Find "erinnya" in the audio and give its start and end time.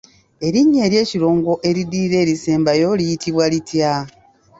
0.47-0.81